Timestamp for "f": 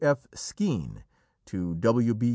0.03-0.25